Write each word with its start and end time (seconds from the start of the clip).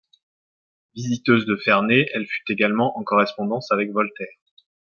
Visiteuse 0.95 1.45
de 1.45 1.55
Ferney, 1.57 2.07
elle 2.15 2.25
fut 2.25 2.43
également 2.51 2.97
en 2.97 3.03
correspondance 3.03 3.71
avec 3.71 3.91
Voltaire. 3.91 4.33